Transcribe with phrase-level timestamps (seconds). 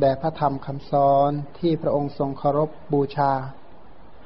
[0.00, 3.32] แด่พระธรรมคำสอนที่พระองค์ทรงเคารพบูชา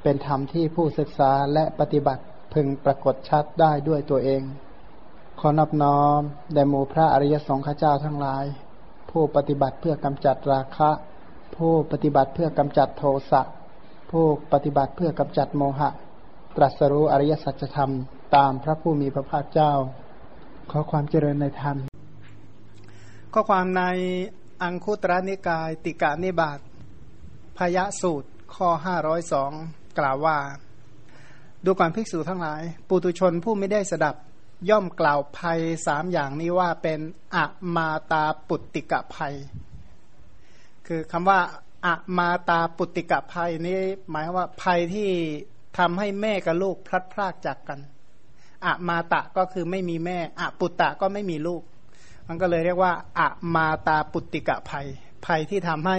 [0.03, 2.23] เป็นธรรมที่ผู้ศึกษาและปฏิบัติ
[2.55, 4.43] พึงปรากฏชัดได้ด้วยตัวเอง
[5.41, 6.21] ขอนอบน้อม
[6.55, 8.45] แด่หมู่พระอริยสงฆ์เจ้าทั้งหลาย
[9.11, 10.91] ผู้ปฏิบัติเพื่อกำจัดราคะ
[11.57, 13.43] ผู้ปฏิบัติเพื่อกำจัดโทสะ
[14.11, 15.91] ผู้ปฏิบัติเพื่อกำจัดโมหะ
[16.57, 17.93] ตรัสรู้อริยสัจธรรม
[18.37, 19.73] ตามพระผู้มีพระภาคเจ้า
[20.71, 21.77] ขอความเจริญในธรรม
[23.33, 23.83] ข้อความใน
[24.63, 26.59] อังคุตรนิกาย ติกานิบาต
[27.57, 28.69] พยสูตร ข้อ
[29.35, 30.39] 502 กล่าวว่า
[31.65, 34.17] ดูก่อนภิกษุทั้งหลาย ปุตุชนผู้ไม่ได้สดับ
[34.71, 37.01] ย่อมกล่าวภัยสามอย่างนี้ว่าเป็น
[37.35, 37.45] อะ
[37.77, 39.35] มาตาปุตติกะภัย
[40.87, 41.41] คือคำว่า
[41.87, 43.81] อะมาตาปุตติกะภัยนี้
[44.11, 45.11] หมายว่าภัยที่
[45.79, 47.81] ทำให้แม่กับลูกพลัดพรากจากกัน
[48.65, 51.63] อะมาตะก็คือไม่มีแม่อะปุตตะก็ไม่มีลูก
[52.31, 54.87] มันก็เลยเรียกว่าอะมาตาปุตติกะภัย
[55.25, 55.99] ภัยที่ทำให้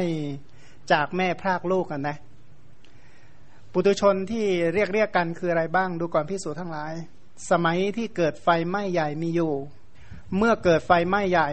[0.92, 2.18] จากแม่พรากลูกกันนะ
[3.72, 6.94] ปุตุชนที่เรียกเรียกกันคืออะไรบ้างดูก่อนพิสูจทั้งหลาย
[7.50, 9.54] สมัยที่เกิดไฟไหม้ใหญ่มีอยู่
[10.38, 11.50] เมื่อเกิดไฟไหม้ใหญ่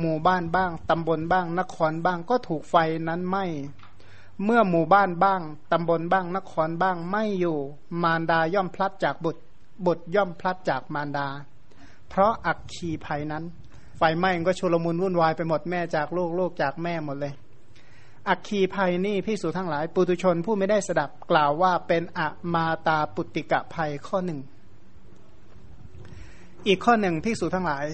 [0.00, 2.76] หมู่บ้านบ้าง ตำบลบ้าง นครบ้างก็ถูกไฟ
[3.08, 3.44] นั้นไหม้
[4.44, 5.42] เมื่อหมู่บ้านบ้าง
[5.72, 7.58] ตำบลบ้าง นครบ้างไม่อยู่
[8.02, 9.42] มารดาย่อมพลัดจากบุตร
[9.86, 11.28] บุตรย่อมพลัดจากมารดา
[12.08, 13.44] เพราะอักคีภัยนั้น
[14.02, 17.32] ไฟไหม้ก็ชุลมุนวุ่นวายไปหมดแม่จากลูกลูกจากแม่หมดเลย
[18.28, 24.40] อักคีภัยนี่พิสูจทั้งหลาย ปุตุชนผู้ไม่ได้สดับกล่าวว่าเป็นอะมาตาปุตติกะภัยข้อหนึ่ง
[26.66, 27.86] อีกข้อหนึ่งพิสูจทั้งหลาย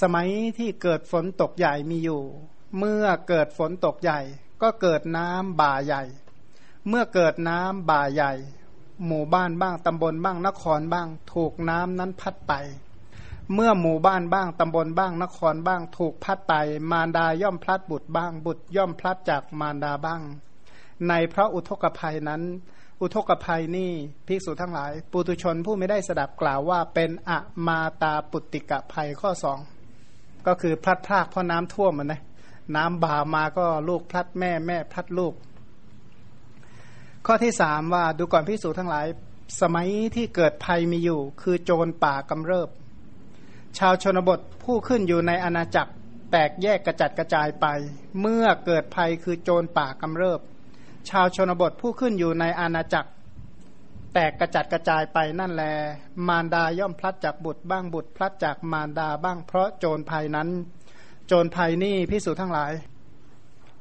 [0.00, 2.22] สมัยที่เกิดฝนตกใหญ่มีอยู่
[2.78, 4.20] เมื่อเกิดฝนตกใหญ่
[4.62, 6.02] ก็เกิดน้ำบ่าใหญ่
[6.88, 8.32] เมื่อเกิดน้ำบ่าใหญ่
[9.06, 12.52] หมู่บ้านบ้างตำบลบ้างนครบ้าง ถูกน้ำนั้นพัดไป
[13.54, 16.54] เมื่อหมู่บ้านบ้างตำบลบ้างนครบ้าง ถูกพัดไป
[16.90, 20.20] มารดาย่อมพลัดบุตรบ้าง บุตรย่อมพลัดจากมารดาบ้าง
[21.08, 22.42] ในพระอุทกภัยนั้น
[23.00, 23.90] อุทกภัยนี่
[24.26, 29.58] ภิกษุทั้งหลาย ปุตุชนผู้ไม่ได้สดับกล่าวว่าเป็นอะมาตาปุตติกะภัยข้อสอง
[30.46, 32.22] ก็คือพลัดพรากเพราะน้ำท่วมมันนะ
[32.76, 35.34] น้ำบ่ามาก็ลูกพลัดแม่แม่พลัดลูก
[37.26, 39.06] ข้อที่สามว่าดูก่อนพิสูจทั้งหลาย
[39.60, 42.68] สมัยที่เกิดภัยมีอยู่ คือโจรป่ากำเริบ
[43.78, 45.92] ชาวชนบทผู้ขึ้นอยู่ในอาณาจักร
[46.30, 47.66] แตกแยกกระจัดกระจายไป
[48.20, 50.40] เมื่อเกิดภัยคือโจรป่ากำเริบ
[51.08, 53.10] ชาวชนบทผู้ขึ้นอยู่ในอาณาจักร
[54.14, 55.64] แตกกระจัดกระจายไปนั่นแล
[56.28, 60.48] มารดาย่อมพลัดจากบุตรบ้างบุตรพลัดจากมารดาบ้างเพราะโจรภัยนั้น
[61.26, 62.72] โจรภัยนี่พิสูจทั้งหลาย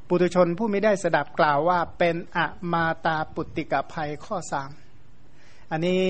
[0.07, 4.69] ปุถุชนผู้ไม่ได้สดับกล่าวว่าเป็นอะมาตาปุตติกภัยข้อสาม
[5.71, 6.03] อันนี้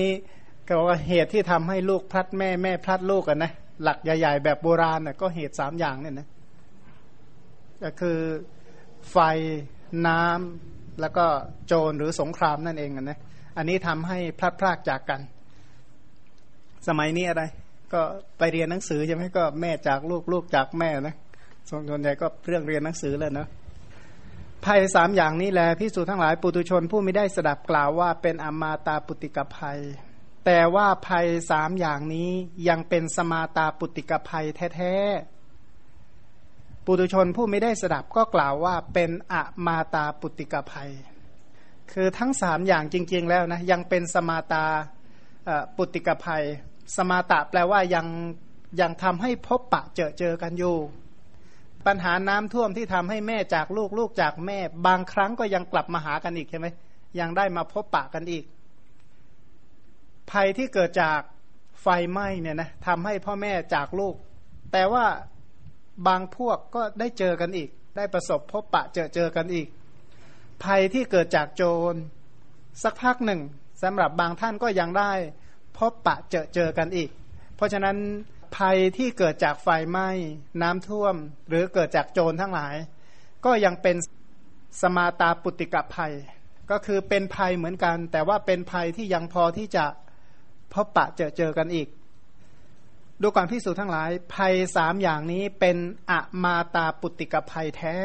[0.66, 6.28] ก็ว่าเหตุที่ทำให้ลูกพลัดแม่แม่พลัดลูกกันนะ หลักใหญ่ ๆ แบบโบราณนะก็เหตุสามอย่างเนี่ยนะ
[7.82, 8.18] ก็คือ
[9.10, 9.16] ไฟ
[10.06, 11.26] น้ำแล้วก็
[11.66, 13.18] โจรหรือสงครามนั่นเองนะ
[13.56, 15.20] อันนี้ทำให้พลัดพรากจากกัน
[16.88, 17.42] สมัยนี้อะไร
[17.92, 18.00] ก็
[18.38, 21.14] ไปเรียนหนังสือใช่ไหมก็แม่จากลูกลูกจากแม่นะ
[21.68, 23.46] ส่วนใหญ่ก็เรื่องเรียนหนังสือแล้วนะ
[24.64, 29.80] ภัยสามอย่างนี้แหละพิสูจนทั้งหลายปุตุชนผู้ไม่ได้สดับกล่าวว่าเป็นอมาตาปุติกภัย
[30.44, 32.30] แต่ว่าภัยสามอย่างนี้
[32.68, 39.34] ยังเป็นสมาตาปุติกภัยแท้ๆ ปุตุชนผู้ไม่ได้สดับก็กล่าวว่าเป็นอ
[39.66, 40.90] มาตาปุติกภัย
[41.92, 44.64] คือทั้งสามอย่างจริง ๆ แล้วนะยังเป็นสมาตา
[45.76, 46.44] ปุติกภัย
[46.96, 48.06] สมาตะแปลว่ายัง
[48.80, 50.76] ยังทำให้พบปะเจอเจอกันอยู่
[51.86, 56.66] ปัญหาน้ำท่วมที่ทำให้แม่จากลูกลูกจากแม่ บางครั้งก็ยังกลับมาหากันอีกใช่ไหม
[57.20, 58.44] ยังได้มาพบปะกันอีก
[60.30, 61.20] ภัยที่เกิดจาก
[61.82, 64.14] ไฟไหม้เนี่ยนะทำให้พ่อแม่จากลูก
[64.72, 65.04] แต่ว่า
[66.06, 69.66] บางพวกก็ได้เจอกันอีก ได้ประสบพบปะเจอเจอกันอีก
[70.64, 71.94] ภัยที่เกิดจากโจร
[72.82, 73.40] สักพักหนึ่ง
[73.82, 75.12] สำหรับบางท่านก็ยังได้
[75.78, 77.10] พบปะเจอเจอกันอีก
[77.56, 77.96] เพราะฉะนั้น
[78.56, 80.08] ภัยที่เกิดจากไฟไหม้
[80.62, 81.14] น้ำท่วม
[81.48, 82.74] หรือเกิดจากโจรทั้งหลาย
[83.44, 83.96] ก็ยังเป็น
[84.80, 86.12] สมาตาปุติกภัย
[86.70, 89.84] ก็คือเป็นภัยเหมือนกัน แต่ว่าเป็นภัยที่ยังพอที่จะ
[90.74, 91.88] พบปะเจอเจอกันอีก
[93.22, 95.76] ดูก่อนพิสูจน์ทั้งหลาย ภัยสามอย่างนี้เป็น
[96.10, 97.96] อะมาตาปุติกภัยแท้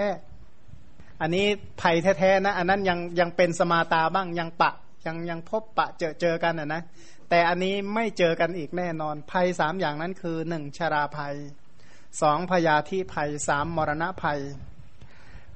[1.22, 1.46] อันนี้
[1.82, 4.72] ภัยแท้ๆนะ อันนั้นยังยังเป็นสมาตาบ้างยังปะ
[5.06, 6.82] ยังยังพบปะเจอเจอกันอะนะ
[7.30, 11.36] แต่อันนี้ไม่เจอกันอีกแน่นอน ภัยสามอย่างนั้นคือหนึ่งชราภัย
[12.22, 14.40] สองพยาธิภัยสามมรณะภัย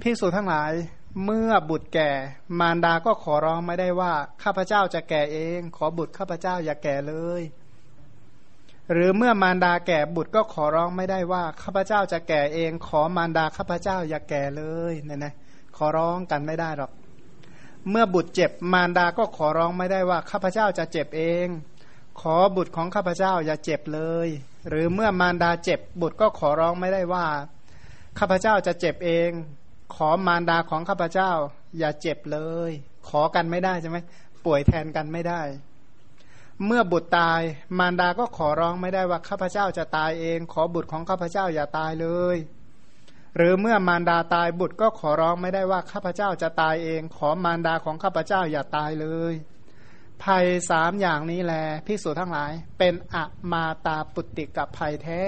[0.02, 0.74] พิสูจนทั้งหลาย
[1.26, 2.10] เมื่อบุตรแก่
[2.60, 4.14] มารดาก็ขอร้องไม่ได้ว่า
[4.44, 7.42] ข้าพเจ้าจะแก่เอง ขอบุตรข้าพเจ้าอย่าแก่เลย
[8.92, 15.34] หรือเมื่อมารดาแก่บุตรก็ขอร้องไม่ได้ว่าข้าพเจ้าจะแก่เอง ขอมารดาข้าพเจ้าอย่าแก่เลยเนี่ยนะ
[15.78, 16.92] ขอร้องกันไม่ได้หรอก
[17.90, 21.48] เมื่อบุตรเจ็บมารดาก็ขอร้องไม่ได้ว่าข้าพเจ้าจะเจ็บเอง
[22.22, 24.28] ขอบุตรของข้าพเจ้าอย่าเจ็บเลย
[24.68, 27.26] หรือเมื่อมารดาเจ็บบุตรก็ขอร้องไม่ได้ว่า
[28.20, 29.32] ข้าพเจ้าจะเจ็บเอง
[29.96, 31.32] ขอมารดาของข้าพเจ้า
[31.78, 32.40] อย่าเจ็บเล
[32.70, 32.72] ย
[33.08, 33.98] ขอกันไม่ได้ใช่ไหม
[34.46, 35.42] ป่วยแทนกันไม่ได้
[36.66, 37.42] เมื่อบุตรตาย
[37.78, 42.38] มารดาก็ขอร้องไม่ได้ว่าข้าพเจ้าจะตายเอง ขอบุตรของข้าพเจ้าอย่าตายเลย
[43.36, 49.34] หรือเมื่อมารดาตายบุตรก็ขอร้องไม่ได้ว่าข้าพเจ้าจะตายเอง ขอมารดาของข้าพเจ้าอย่าตายเลย
[50.24, 51.54] ภัยสามอย่างนี้แล
[51.88, 55.24] พิสูจทั้งหลาย เป็นอะมาตาปุตติกับภัยแท้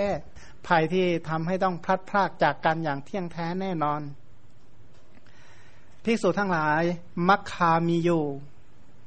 [0.67, 4.01] ภัยที่ทำให้ต้องพลัดพรากจากกันอย่างเที่ยงแท้แน่นอน
[6.03, 6.83] ภิกษุทั้งหลาย
[7.27, 8.25] มัคคามีอยู่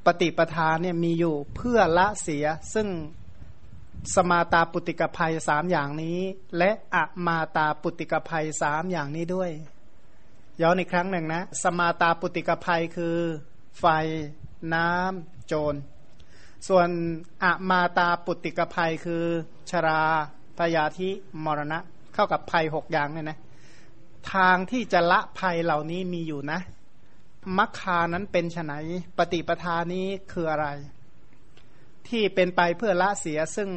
[0.05, 2.87] ปฏิปทาเนี่ยมีอยู่เพื่อละเสียซึ่ง
[4.15, 6.19] สมาตาปุติกภัยสามอย่างนี้
[6.57, 9.51] และอะมาตาปุติกภัยสามอย่างนี้ด้วย
[10.61, 13.17] ย้อนอีกครั้งหนึ่งนะ สมาตาปุติกภัยคือ
[13.79, 13.85] ไฟ
[14.73, 15.75] น้ำโจร
[16.67, 16.87] ส่วน
[17.43, 19.23] อะมาตาปุติกภัยคือ
[19.69, 20.01] ชรา
[20.57, 21.09] พยาธิ
[21.45, 21.79] มรณะ
[22.13, 23.37] เข้ากับภัยหกอย่างเนี่ยนะ
[24.33, 26.59] ทางที่จะละภัยเหล่านี้มีอยู่นะ
[27.57, 28.73] มัคคานั้นเป็นไน
[29.17, 30.67] ปฏิปทานี้คืออะไร
[32.07, 33.69] ที่เป็นไปเพื่อละเสียซึ่ง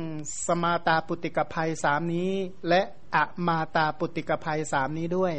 [0.47, 2.33] สมาตาปุติกภัยสามนี้
[2.69, 2.83] และ
[3.15, 5.35] อะมาตาปุติกภัยสามนี้ด้วย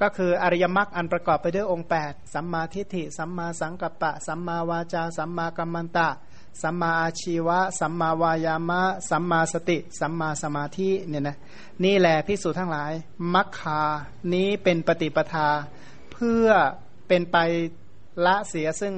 [0.00, 6.08] ก็คืออริยมรรคอันประกอบไปด้วยองค์ 8 สัมมาทิฏฐิ สัมมาสังกัปปะ สัมมาวาจา สัมมากัมมันตะ
[6.62, 11.36] สัมมาอาชีวะ สัมมาวายามะ สัมมาสติ สัมมาสมาธิเนี่ยนะ
[11.84, 12.92] นี่แหละพิสูจน์ทั้งหลาย
[13.34, 13.82] มัคคา
[14.32, 15.48] นี้เป็นปฏิปทา
[16.12, 16.48] เพื่อ
[17.10, 17.38] เป็นไป
[18.26, 18.94] ละเสียซึ่ง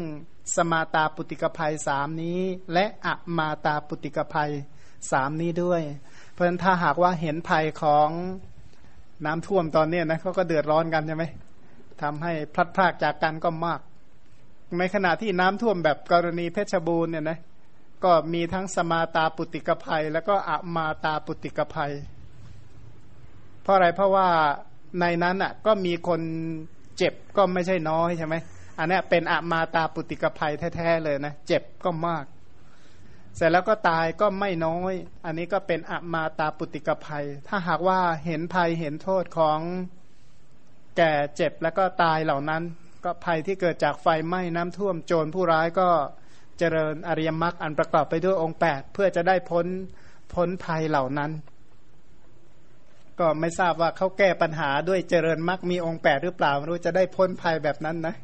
[0.56, 2.40] สมาตาปุติกภัยสามนี้
[2.72, 4.50] และอะมาตาปุติกภัย
[5.10, 5.82] สามนี้ด้วย
[6.32, 8.08] เพราะฉะนั้นถ้าหากว่าเห็นภัยของ
[9.26, 11.24] น้ำท่วมตอนนี้นะเขาก็เดือดร้อนกันใช่ไหม
[12.02, 13.80] ทำให้พลัดพรากจากกันก็มาก
[14.78, 17.38] ในขณะที่น้ำท่วมแบบกรณีเพชรบูรณ์เนี่ยนะ
[18.04, 21.92] ก็มีทั้งสมาตาปุติกภัย แล้วก็อะมาตาปุติกภัย
[23.62, 24.28] เพราะอะไรเพราะว่า
[25.00, 26.20] ในนั้นอะก็มีคน
[26.98, 28.34] เจ็บก็ไม่ใช่น้อยใช่ไหม
[28.78, 32.24] อันนี้เป็นอามาตาปุติกภัยแท้ๆเลยนะเจ็บก็มาก
[33.36, 34.92] เสร็จแล้วก็ตายก็ไม่น้อย
[35.24, 39.58] อันนี้ก็เป็นอามาตาปุติกภัย ถ้าหากว่าเห็นภัยเห็นโทษของ
[40.96, 42.62] แก่เจ็บแล้วก็ตายเหล่านั้น
[43.04, 45.88] ก็ภัยที่เกิดจากไฟไหม้น้ำท่วมโจรผู้ร้ายก็
[46.58, 49.66] เจริญอริยมรรคอันประกอบไปด้วยองค์ 8 เพื่อจะได้พ้น
[50.34, 51.30] พ้นภัยเหล่านั้น
[53.20, 58.14] ก็ไม่ทราบว่าเขาแก้ปัญหาด้วยเจริญมรรคมีองค์แปดหรือเปล่าไม่รู้จะได้พ้นภัยแบบนั้นนะ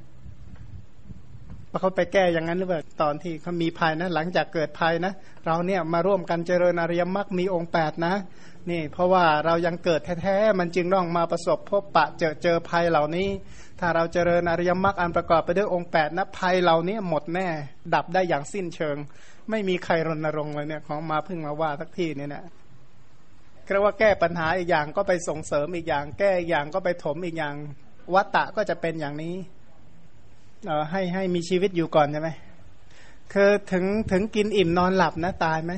[1.71, 5.13] พอเขาไปแก้อย่างนั้นหรือเปล่าตอนที่เขามีภัยนะ หลังจากเกิดภัยนะ
[5.47, 8.15] เราเนี่ยมาร่วมกันเจริญอริยมรรคมีองค์แปดนะ
[8.71, 13.29] นี่ เพราะว่าเรายังเกิดแท้ๆมันจึงต้องมาประสบพบปะเจอเจอภัยเหล่านี้
[13.81, 17.49] ถ้าเราเจริญอริยมรรคอันประกอบไปด้วยองค์แปดนะภัยเหล่านี้หมดแน่
[17.95, 18.97] ดับได้อย่างสิ้นเชิง
[19.51, 22.45] ไม่มีใครรณรงค์เลยเนี่ยของมาพึ่งมาว่าทักที่เนี่ยนะ
[23.73, 27.55] เรียกว่าแก้ปัญหาอีกอย่างก็ไปส่งเสริมอีกอย่าง แก้อีกอย่างก็ไปถมอีกอย่าง
[28.15, 29.35] วัตตะก็จะเป็นอย่างนี้
[30.67, 32.31] เออให้ให้มีชีวิตอยู่ก่อนใช่ไหม
[33.33, 35.73] คือถึงถึงกินอิ่มนอนหลับนะตายไหม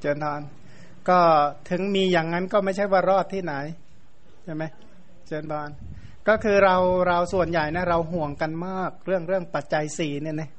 [0.00, 0.40] เจอนอน
[1.08, 1.18] ก็
[1.70, 3.52] ถึงมีอย่างนั้นก็ไม่ใช่ว่ารอดที่ไหน
[4.44, 4.64] ใช่ไหม
[5.26, 5.70] เจนบาน
[6.28, 6.76] ก็คือเรา
[7.08, 10.50] เราส่วนใหญ่นะเราห่วงกันมาก เรื่องเรื่องปัจจัยสี่เนี่ยนะ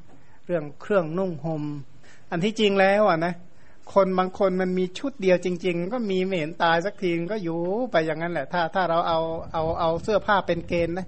[0.45, 1.63] เรื่องเครื่องนุ่งหม่ม
[2.31, 3.33] อันที่จริงแล้วอะนะ
[3.93, 7.59] คนบางคนมันมีชุดเดียวจริง ๆ ก็มีเหม็นตายสักทีก็อยู่
[7.91, 9.19] ไปอย่างนั้นแหละ ถ้าถ้าเราเอา
[9.53, 11.07] เอาเอาเสื้อผ้าเป็นเกณฑ์นะ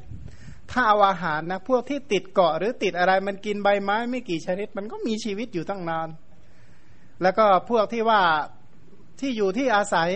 [0.71, 6.07] ถ้าเอาอาหารนะพวกที่ติดเกาะหรือติดอะไรมันกินใบไม้ไม่กี่ชนิด มันก็มีชีวิตอยู่ตั้งนาน
[7.21, 8.21] แล้วก็พวกที่ว่า
[9.19, 10.09] ที่อยู่ที่อาศัย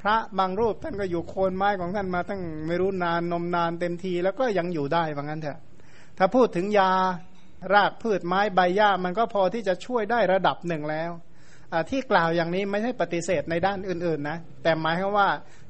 [0.00, 5.58] พระบางรูปท่านก็อยู่โคนไม้ของท่านมาตั้งไม่รู้นานนมนานเต็มที แล้วก็ยังอยู่ได้ว่างั้นเถอะ
[6.18, 6.92] ถ้าพูดถึงยา
[7.74, 11.10] รากพืชไม้ใบหญ้ามันก็พอที่จะช่วยได้ระดับหนึ่งแล้ว
[11.90, 15.28] ที่กล่าวอย่างนี้ไม่ใช่ปฏิเสธในด้านอื่น ๆ นะ แต่หมายความว่า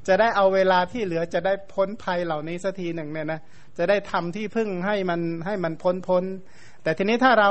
[0.08, 3.40] จะได้เอาเวลาที่เหลือจะได้พ้นภัยเหล่านี้สักทีหนึ่งเนี่ยนะ
[3.78, 6.24] จะได้ทำที่พึ่งให้มันให้มันพ้นพ้น
[6.82, 7.50] แต่ทีนี้ถ้าเรา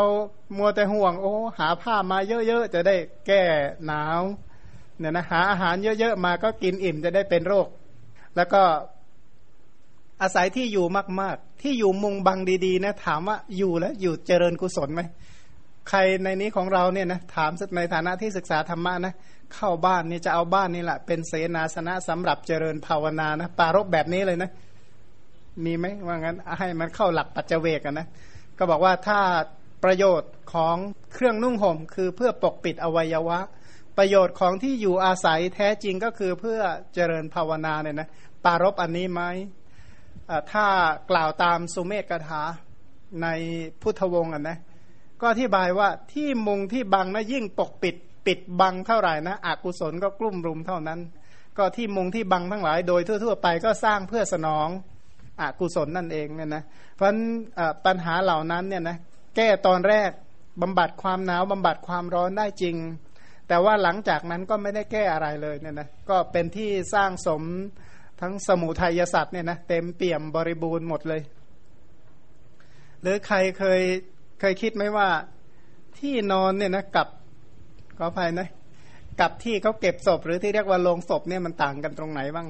[0.57, 2.95] มัวแต่ห่วง โอ้หาผ้ามาเยอะๆจะได้
[3.27, 3.41] แก้
[3.85, 4.21] หนาว
[4.99, 7.67] เนี่ยนะหาอาหารเยอะๆมาก็กินอิ่มจะได้เป็นโรค
[8.35, 8.61] แล้วก็
[10.21, 10.85] อาศัยที่อยู่
[11.21, 15.01] มากๆ ที่อยู่มุงบังดีๆนะถามว่าอยู่แล้วอยู่เจริญกุศลไหม
[15.89, 19.13] ใครในนี้ของเราเนี่ยนะถามในฐานะที่ศึกษาธรรมะนะ
[19.55, 24.51] เข้าบ้านนี่จะเอาบ้านนี่แหละเป็นเสนาสนะสำหรับเจริญภาวนานะปารบแบบนี้เลยนะ
[25.65, 28.07] มีไหมว่างั้นให้มันเข้าหลักปัจเจเวกนะ
[28.57, 29.19] ก็บอกว่าถ้า
[29.83, 30.75] ประโยชน์ของ
[31.13, 33.39] เครื่องนุ่งห่มคือเพื่อปกปิดอวัยวะ
[33.97, 36.59] ประโยชน์ของที่อยู่อาศัยแท้จริงก็คือเพื่อ
[36.93, 38.09] เจริญภาวนาเนี่ยนะ
[38.45, 39.21] ปารบอันนี้ไหม
[40.51, 40.65] ถ้า
[41.11, 42.41] กล่าวตามสุเมธกถา
[43.23, 43.27] ใน
[43.81, 44.57] พุทธวงศ์อะนะ
[45.19, 47.95] ก็อธิบายว่าที่มุงที่บังนะยิ่งปกปิด
[48.25, 50.99] ปิดบังเท่าไหร่นะอกุศลก็กลุ่มรุมเท่านั้น
[51.57, 54.67] ก็ที่มุงที่บังทั้งหลายโดยทั่ว ๆ ไปก็สร้างเพื่อสนอง
[55.41, 56.63] อกุศลนั่นเองเนี่ยนะ
[56.95, 57.19] เพราะฉะนั้น
[57.85, 58.97] ปัญหาเหล่านั้นเนี่ยนะ
[59.35, 60.09] แก้ตอนแรก
[60.61, 62.75] บำบัดความหนาวบำบัดความร้อนได้จริง
[63.47, 67.43] แต่ว่าหลังจากนั้นก็ไม่ได้แก้อะไรเลยเนี่ยนะก็เป็นที่สร้างสม
[68.21, 71.21] ทั้งสมุทัยสัตว์เนี่ยนะเต็มเปี่ยมบริบูรณ์หมดเลย
[73.01, 73.81] หรือใครเคย
[74.39, 75.07] เคยคิดไหมว่า
[75.97, 77.07] ที่นอนเนี่ยนะกับ
[77.99, 78.47] ก็ภายนะ
[79.19, 82.47] กับที่เขาเก็บศพหรือที่เรียกว่าโรงศพเนี่ยมันต่างกันตรงไหนบ้าง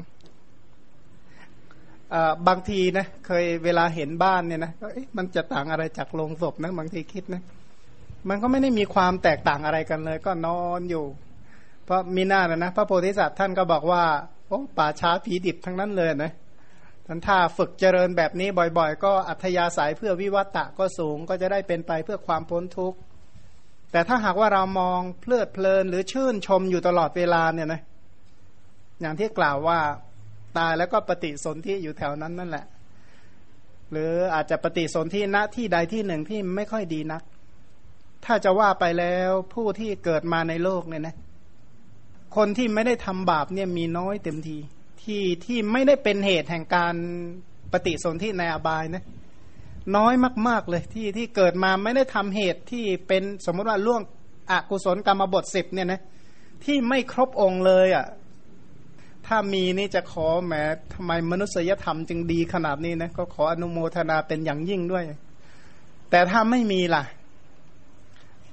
[2.48, 4.72] บางทีนะเคยเวลาเห็นบ้านเนี่ยนะ
[5.18, 7.42] มันจะต่างอะไรจากโรงศพนะบางทีคิดนะ
[8.30, 11.06] มันก็ไม่ได้มีความแตกต่างอะไรกันเลย ก็นอนอยู่
[11.86, 14.04] เพราะมีหน้านะนะพระโพธิสัตว์ท่านก็บอกว่า
[14.48, 16.32] โอ้ป่าช้าผีดิบทั้งนั้นเลยนะ
[17.12, 22.98] ท่านถ้าฝึกเจริญแบบนี้บ่อยๆ ก็อัธยาศัยเพื่อวิวัตตะก็สูงก็จะได้เป็นไปเพื่อความพ้นทุกข์
[23.92, 27.82] แต่ถ้าหากว่าเรามองเพลิดเพลินหรือชื่นชมอยู่ตลอดเวลาเนี่ยนะ
[29.02, 29.80] อย่างที่กล่าวว่า
[30.58, 32.66] ตายแล้วก็ปฏิสนธิอยู่แถวนั้นนั่นแหละ
[33.92, 37.24] หรืออาจจะปฏิสนธิณที่ใดที่หนึ่งที่ไม่ค่อยดีนัก
[38.26, 41.16] ถ้าจะว่าไปแล้วผู้ที่เกิดมาในโลกเนี่ยนะ
[42.36, 44.58] คนที่ไม่ได้ทำบาปเนี่ยมีน้อยเต็มที
[45.10, 46.96] ที่ที่ไม่ได้เป็นเหตุแห่งการ
[47.72, 49.04] ปฏิสนธิในอบายนะ
[49.96, 50.14] น้อย
[50.48, 54.02] มาก ๆ เลยที่ที่เกิดมาไม่ได้ทำเหตุที่เป็นสมมติว่าล่วง
[54.52, 56.02] อกุศลกรรมบทสิบเนี่ยนะ
[56.64, 58.06] ที่ไม่ครบองค์เลยอะ่ะ
[59.28, 60.54] ถ้ามีนี่จะขอแหม
[60.94, 65.04] ทำไมมนุษยธรรมจึงดีขนาดนี้นะก็ขออนุโมทนาเป็นอย่างยิ่งด้วย
[66.10, 67.04] แต่ถ้าไม่มีล่ะ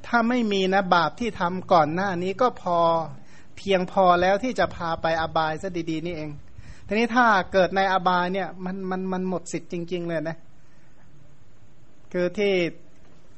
[0.06, 2.78] ถ้าไม่มีนะบาปที่ทำก่อนหน้านี้ก็พอ
[3.56, 6.30] เพียงพอแล้วที่จะพาไปอบายซะดี ๆ นี่เอง
[6.86, 10.36] ทีนี้ถ้าเกิดในอบายเนี่ยมันมันมันหมดสิทธิ์จริง ๆ เลยนะ
[12.12, 12.52] คือที่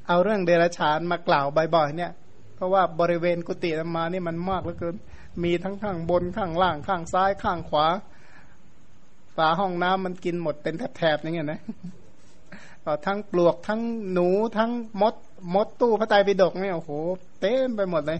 [0.07, 2.11] เอาเรื่องเดรัจฉานมากล่าวบ่อยๆเนี่ย
[2.55, 4.95] เพราะว่าบริเวณกุฏิมานี่มันมากเหลือเกิน
[5.43, 7.85] มีทั้งข้างบนข้างล่างข้างซ้ายข้างขวา
[9.35, 11.61] ฝาห้องน้ำมันกินหมดเป็นแถบๆอย่างเงี้ยนะ
[13.05, 15.15] ทั้งปลวกทั้งหนูทั้งมด
[15.55, 16.91] มดตู้พระไตรปิฎกเนี่ยโอ้โห
[17.39, 18.19] เต็มไปหมดเลย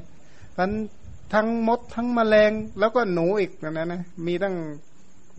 [0.54, 0.70] เพราะ
[1.34, 4.56] ทั้งมดทั้งแมลงแล้วก็หนูอีกนะนะมีตั้ง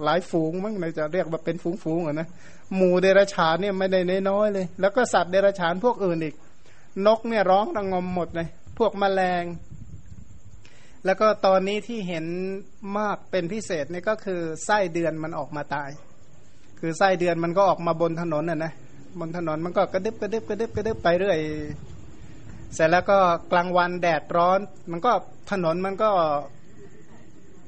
[0.04, 2.28] หลายฝูงมั้งเลยจะเรียกว่าเป็นฝูงฝูงอะนะ
[2.76, 6.34] หมูเดรัจฉานเนี่ยไม่ได้น้อยเลย แล้วก็สัตว์เดรัจฉานพวกอื่นอีก
[7.06, 9.44] นกเนี่ยร้องระงมหมดเลยพวกมแมลง
[11.04, 12.26] แล้วก็ตอนนี้ที่เห็น
[12.98, 15.90] มากเป็นพิเศษนี่ก็คือไส้เดือนมันออกมาตาย
[16.80, 18.72] คือไส้เดือนมันก็ออกมาบนถนนน่ะนะ
[19.20, 21.38] บนถนนมันก็กระดึบกระดึบกระดึบกระดึบไปเรื่อย
[22.74, 23.18] เสร็จแล้วก็
[23.52, 24.58] กลางวันแดดร้อน
[24.90, 25.12] มันก็
[25.50, 26.10] ถนนมันก็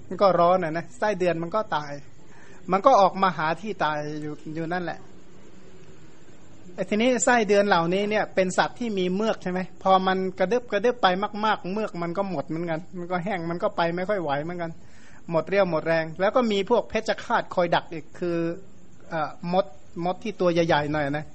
[0.08, 1.92] มันก็ร้อนอะนะไส้เดือนมันก็ตาย
[2.71, 4.99] มันก็ออกมาหาที่ตายอยู่อยู่นั่นแหละ
[6.75, 11.07] ไอ้ทีนี้ไส้เดือนเหล่านี้เนี่ยเป็นสัตว์ที่มีเมือกใช่ไหมพอมันกระดึบกระดึบไป
[11.45, 14.71] มาก ๆ เมือกมันก็หมดเหมือนกัน มันก็แห้งมันก็ไปไม่ค่อยไหวเหมือนกัน
[15.31, 18.38] หมดเรี่ยวหมดแรง แล้วก็มีพวกเพชฌฆาตคอยดักอีกคือ
[19.12, 19.14] อ
[19.52, 19.66] มด
[20.04, 21.26] มดที่ตัวใหญ่ๆหน่อยนะ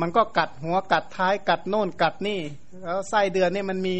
[0.00, 2.40] มันก็กัดหัวกัดท้ายกัดโน่นกัดนี่
[2.84, 3.98] แล้วไส้เดือนนี่มันมี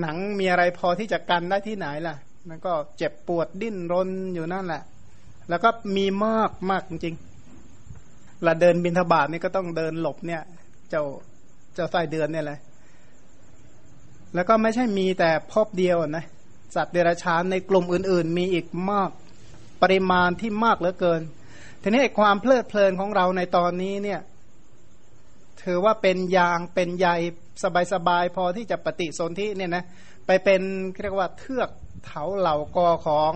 [0.00, 2.16] หนังมีอะไรพอที่จะกันได้ที่ไหนล่ะ
[2.48, 4.82] มันก็เจ็บปวดดิ้นรนอยู่นั่นแหละ
[5.48, 10.42] แล้วก็มีมากมากจริงๆเราเดินบินทบาทนี่ก็ต้องเดินหลบเนี่ย
[10.90, 11.02] เจ้า
[11.74, 12.58] เจ้าไส้เดือนเนี่ยแหละ
[14.34, 16.24] แล้วก็ไม่ใช่มีแต่พบเดียวนะ
[16.74, 19.10] สัตว์เดรัจฉานในกลุ่มอื่น ๆ มีอีกมาก
[19.82, 21.22] ปริมาณที่มากเหลือเกิน
[21.82, 24.20] ทีนี้ความเพลิดเพลินของเราในตอนนี้เนี่ย
[25.62, 27.08] ถือว่าเป็นยางเป็นใย
[27.92, 29.84] สบายๆพอที่จะปฏิสนธิเนี่ยนะ
[30.26, 30.60] ไปเป็น
[31.02, 31.68] เรียกว่าเทือก
[32.04, 33.32] เถาเหล่ากอของ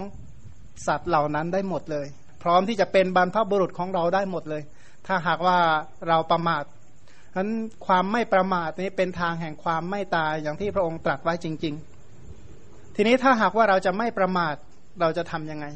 [0.87, 2.06] สัตว์เหล่านั้นได้หมดเลย
[2.42, 4.62] พร้อมที่จะเป็นบรรพบุรุษของเราได้หมดเลย
[5.06, 5.58] ถ้าหากว่า
[6.08, 7.50] เราประมาทฉะนั้น
[7.87, 11.75] ความไม่ประมาทนี้เป็นทางแห่งความไม่ตายอย่างที่พระองค์ตรัสไว้จริง
[12.35, 14.54] ๆ ทีนี้ถ้าหากว่าเราจะไม่ประมาท
[15.00, 15.66] เราจะทํำยังไง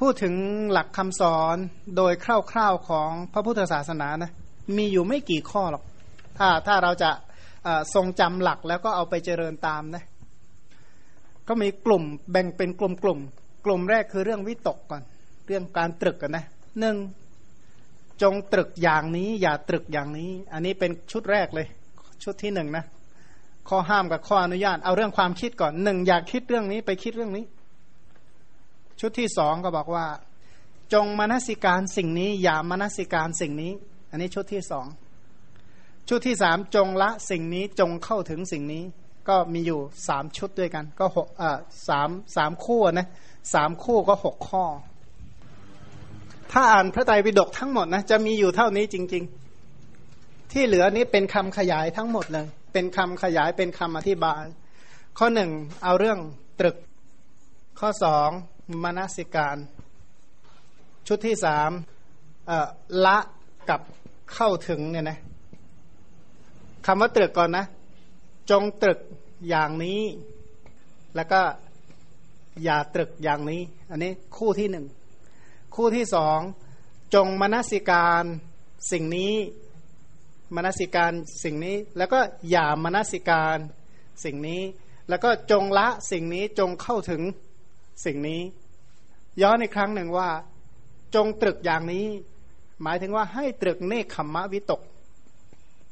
[0.00, 0.34] พูดถึง
[0.72, 1.56] หลักคำสอน
[1.96, 2.26] โดยค
[2.58, 4.30] ร่าวๆของพระพุทธศาสนานะ
[4.76, 5.84] มีอยู่ไม่กี่ข้อหรอก
[6.38, 7.10] ถ้าถ้าเราจะ
[7.94, 10.04] ทรงจำหลักแล้วก็เอาไปเจริญตามนะ
[11.52, 13.18] ก็มีกลุ่มแบ่งเป็นกลุ่มกลุ่ม
[13.64, 15.02] กลุ่มแรกคือเรื่องวิตกก่อน
[15.46, 16.44] เรื่องการตรึกกันนะ
[16.80, 16.96] หนึ่ง
[18.22, 21.66] จงตรึกอย่างนี้ อย่าตรึกอย่างนี้ อันนี้เป็นชุดแรกเลย
[22.24, 22.84] ชุดที่หนึ่งนะ
[23.68, 27.44] ข้อห้ามกับข้ออนุญาต เอาเรื่องความคิดก่อนหนึ่งอยากคิดเรื่องนี้ไปคิดเรื่องนี้
[29.00, 30.06] ชุดที่สองก็บอกว่า
[30.92, 33.72] จงมนสิการสิ่งนี้ อย่ามนสิการสิ่งนี้
[34.10, 34.86] อันนี้ชุดที่สอง
[36.08, 38.84] ชุดที่สามจงละสิ่งนี้จงเข้าถึงสิ่งนี้
[39.28, 41.58] ก็มีอยู่สามชุดด้วยกัน ก็หกอ่า
[41.88, 43.08] สามสามคู่นะ
[43.54, 44.64] สามคู่ก็หกข้อ
[46.52, 49.24] ถ้าอ่านพระไตรปิฎกทั้งหมดนะจะมีอยู่เท่านี้จริง
[49.86, 54.44] ๆ ที่เหลือนี้เป็นคำขยายทั้งหมดเลย เป็นคำขยายเป็นคำอธิบาย
[55.18, 55.50] ข้อหนึ่ง
[55.84, 56.18] เอาเรื่อง
[56.60, 56.76] ตรึก
[57.80, 58.28] ข้อสอง
[58.84, 59.56] มนสิการ
[61.06, 61.70] ชุดที่สาม
[63.06, 63.18] ละ
[63.68, 63.80] กับ
[64.34, 65.18] เข้าถึงเนี่ยนะ
[66.86, 67.64] คำว่าตรึกก่อนนะ
[68.50, 69.00] จงตรึก
[69.48, 70.02] อย่างนี้
[71.16, 71.40] แล้วก็
[72.64, 74.86] อย่าตรึกอย่างนี้ อันนี้คู่ที่หนึ่ง
[75.74, 76.38] คู่ที่สอง
[77.14, 78.24] จงมนสิการ
[78.92, 79.34] สิ่งนี้
[80.54, 81.12] มนสิการ
[81.44, 83.58] สิ่งนี้ แล้วก็อย่ามนสิการ
[84.24, 84.62] สิ่งนี้
[85.08, 87.22] แล้วก็จงละสิ่งนี้จงเข้าถึง
[88.04, 88.40] สิ่งนี้
[89.42, 90.30] ย้อนอีกครั้งหนึ่งว่า
[91.14, 92.06] จงตรึกอย่างนี้
[92.82, 94.80] หมายถึงว่าให้ตรึกเนคขมมะวิตก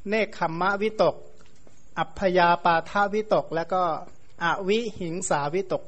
[0.08, 1.16] เนคขมมะวิตก
[1.98, 3.82] อัพยาปาทาวิตก แล้วก็
[4.42, 5.82] อวิหิงสาวิตก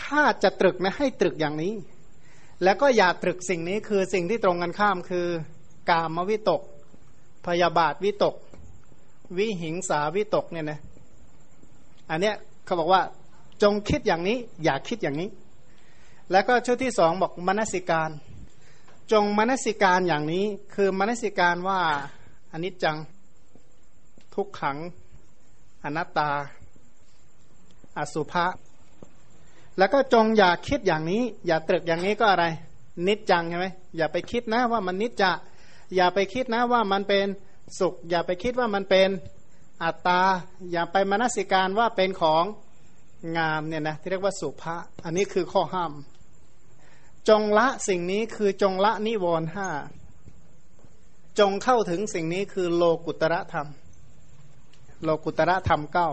[0.00, 1.74] ถ้าจะตรึกนะให้ตรึกอย่างนี้
[2.64, 5.26] แล้วก็อย่าตรึกสิ่งนี้คือสิ่งที่ตรงกันข้ามคือ
[5.90, 6.62] กามวิตก
[7.46, 8.34] พยาบาทวิตก
[9.38, 10.80] วิหิงสาวิตกเนี่ยนะ
[12.10, 12.34] อันเนี้ย
[12.64, 13.02] เขาบอกว่า
[13.62, 15.28] จงคิดอย่างนี้ อย่าคิดอย่างนี้
[16.30, 18.10] แล้วก็ชุดที่สองบอกมนสิการ
[19.12, 21.80] จงมนสิการอย่างนี้ คือมนสิการว่า
[22.52, 22.96] อนิจจัง
[24.34, 24.78] ทุกขัง
[25.84, 26.30] อนัตตา
[27.98, 28.46] อสุภะ
[29.78, 32.46] แล้วก็จงอย่าคิดอย่างนี้ อย่าตรึกอย่างนี้ก็อะไร
[33.06, 35.32] นิจจังใช่ไหมอย่าไปคิดนะว่ามันนิจจะ
[35.96, 37.26] อย่าไปคิดนะว่ามันเป็น
[37.78, 39.08] สุข อย่าไปคิดว่ามันเป็น
[39.82, 40.22] อัตตา
[40.72, 42.44] อย่าไปมนสิการว่าเป็นของ
[43.36, 45.92] งามเนี่ยนะที่เรียกว่าสุภะอันนี้คือข้อห้าม
[47.28, 49.68] จงละสิ่งนี้คือจงละนิวรณ์ห้า
[51.38, 53.68] จงเข้าถึงสิ่งนี้คือโลกุตระธรรม
[55.02, 56.08] โลกุตระธรรมเก้า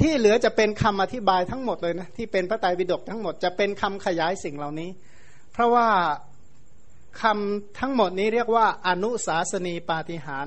[0.00, 4.90] ที่เหลือจะเป็นคำอธิบายทั้งหมดเลยนะที่เป็นพระไตรปิฎกทั้งหมดจะเป็นคำขยายสิ่งเหล่านี้
[5.52, 5.88] เพราะว่า
[7.22, 10.46] คำทั้งหมดนี้เรียกว่าอนุสาสนีปาฏิหาร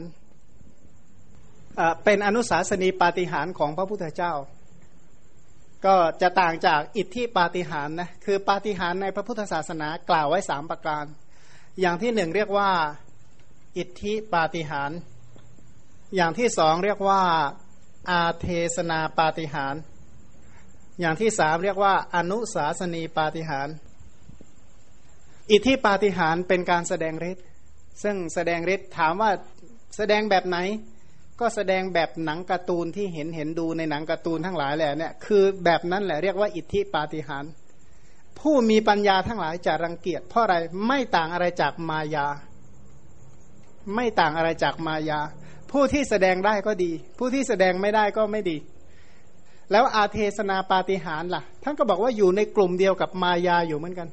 [2.03, 4.33] เป็นอนุสาสนีปาฏิหารของพระพุทธเจ้า
[5.85, 11.05] ก็จะต่างจากอิทธิปาฏิหารนะคือปาฏิหารในพระพุทธศาสนากล่าวไว้สามประการ
[11.79, 12.71] อย่างที่หนึ่งเรียกว่า
[13.77, 14.91] อิทธิปาฏิหาร
[16.15, 17.21] อย่างที่สองเรียกว่า
[18.09, 19.75] อาเทศนาปาฏิหาร
[20.99, 23.67] อย่างที่สามเรียกว่า อนุสาสนีปาฏิหาร
[25.51, 27.45] อิทธิปาฏิหารเป็นการแสดงฤทธิ์
[28.03, 29.31] ซึ่งแสดงฤทธิ์ถามว่า
[29.97, 30.57] แสดงแบบไหน
[31.39, 37.43] ก็แสดงแบบหนังการ์ตูนที่เห็นเห็นดูในหนังการ์ตูนทั้งหลายแหละเนี่ยคือแบบนั้นแหละเรียกว่าอิทธิปาฏิหาร
[38.39, 40.55] ผู้มีปัญญาทั้งหลายจะรังเกียจเพราะอะไร
[40.87, 42.27] ไม่ต่างอะไรจากมายา
[43.95, 45.19] ไม่ต่างอะไรจากมายา
[45.71, 48.57] ผู้ที่แสดงได้ก็ดี ผู้ที่แสดงไม่ได้ก็ไม่ดี
[49.71, 54.07] แล้วอาเทศนาปาฏิหารล่ะ ท่านก็บอกว่าอยู่ในกลุ่มเดียวกับมายาอยู่เหมือนกัน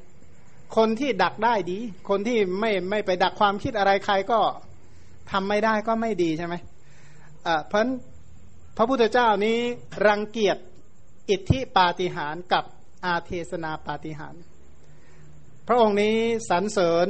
[0.77, 4.39] คนที่ดักได้ดี คนที่ไม่ไม่ไปดักความคิดอะไรใครก็
[5.31, 6.55] ทำไม่ได้ก็ไม่ดีใช่ไหม
[7.67, 7.87] เพราะ
[8.77, 9.57] พระพุทธเจ้านี้
[10.07, 10.57] รังเกียจ
[11.29, 12.63] อิทธิปาฏิหารกับ
[13.05, 14.35] อาเทศนาปาฏิหาร
[15.67, 16.15] พระองค์นี้
[16.49, 17.07] สรรเสริญ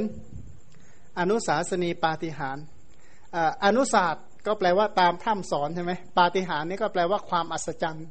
[1.18, 2.56] อนุสาสนีปาฏิหาร
[3.64, 8.06] อนุศาสตร์ ก็แปลว่าตามพร่ำสอนใช่ไหมปาฏิหาริย์นี่ก็แปลว่าความอัศจรรย์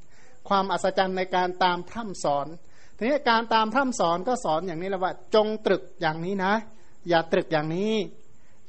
[0.49, 2.47] ความอัศจรรย์ในการตามพร่ำสอน
[2.97, 6.53] ทีนี้การตามพร่ำสอนก็สอนอย่างนี้แหละว่า จงตรึกอย่างนี้นะ
[7.09, 7.93] อย่าตรึกอย่างนี้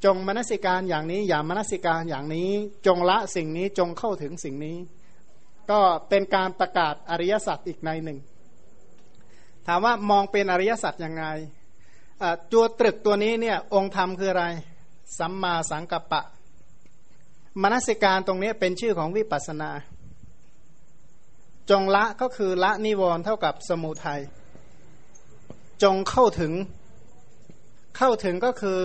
[0.05, 2.49] จงมนสิการอย่างนี้ อย่ามนสิการอย่างนี้
[2.87, 4.77] จงละสิ่งนี้จงเข้าถึงสิ่งนี้
[5.71, 8.19] ก็เป็นการประกาศอริยสัจอีกในหนึ่ง
[9.67, 11.25] ถามว่ามองเป็นอริยสัจยังไง
[12.51, 14.45] ตัวตรึกตัวนี้เนี่ยองค์ธรรมคืออะไร
[15.19, 16.23] สัมมาสังกัปปะ
[17.63, 19.71] มนสิการตรงนี้เป็นชื่อของวิปัสนา
[21.69, 24.21] จงละก็คือละนิวรณ์เท่ากับสมุทัย
[25.83, 26.53] จงเข้าถึง
[27.97, 28.79] เข้าถึงก็คือ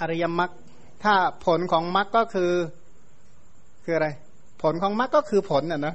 [0.00, 0.50] อริยมรรค
[1.04, 1.14] ถ้า
[1.46, 2.52] ผลของมรรคก็คือ
[3.84, 4.08] คืออะไร
[4.62, 5.94] ผลของมรรคก็คือผลน่ะนะ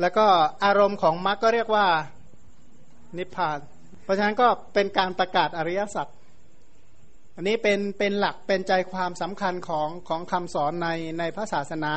[0.00, 0.26] แล้วก็
[0.64, 1.86] อารมณ์ของมรรคก็เรียกว่า
[3.18, 3.58] นิพพาน
[4.02, 6.06] เพราะฉะนั้นก็เป็นการประกาศอริยสัจ
[7.38, 11.92] อันนี้เป็นเป็นหลักเป็นใจความสำคัญของของคำสอนในในพระศาสนา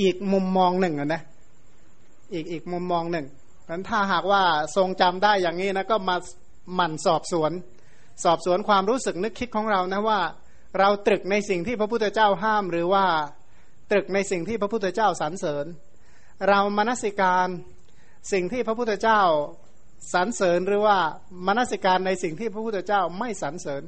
[0.00, 1.22] อีกมุมมองหนึ่งนะ
[2.34, 3.26] อีกอีกมุมมองหนึ่ง
[3.64, 4.42] เพราะถ้าหากว่า
[4.76, 6.16] ทรงจำได้อย่างนี้นะก็มา
[6.74, 7.52] หมั่นสอบสวน
[8.24, 10.20] สอบสวนความรู้สึกนึกคิดของเรานะว่า
[10.78, 13.06] เราตรึกในสิ่งที่พระพุทธเจ้าห้าม หรือว่า
[13.90, 15.66] ตรึกในสิ่งที่พระพุทธเจ้าสรรเสริญ
[16.48, 17.48] เรามนสิการ
[18.32, 19.22] สิ่งที่พระพุทธเจ้า
[20.14, 20.98] สรรเสริญหรือว่า
[21.46, 23.84] มนสิการในสิ่งที่พระพุทธเจ้าไม่สรรเสริญ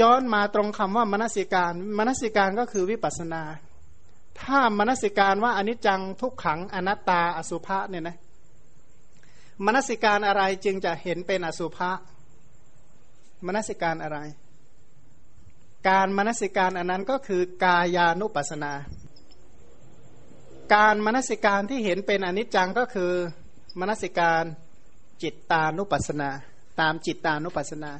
[0.00, 3.42] ย้อนมาตรงคำว่ามนสิการมนสิการก็คือวิปัสนา
[4.40, 8.16] ถ้ามนสิการว่าอนิจจังทุกขังอนัตตาอสุภะเนี่ยนะ
[9.66, 11.90] มนสิการอะไรจึงจะเห็นเป็นอสุภะ
[13.46, 14.18] มนสิการอะไร
[15.88, 18.72] การมนสิการอันนั้นก็คือกายานุปัสนา
[20.74, 23.12] การมนสิการที่เห็นเป็นอนิจจังก็คือ
[23.80, 24.44] มนสิการ
[25.22, 26.30] จิตตานุปัสนา
[26.80, 27.92] ตามจิตตานุปัสนา